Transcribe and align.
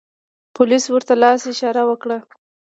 پولیس 0.55 0.83
ورته 0.89 1.13
لاس 1.23 1.41
اشاره 1.53 1.81
و 1.87 1.91
کړه. 2.01 2.17